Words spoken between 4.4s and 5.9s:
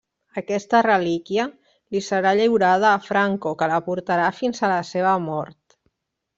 fins a la seva mort.